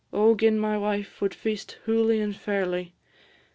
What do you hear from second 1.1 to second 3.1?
wad feast hooly and fairly!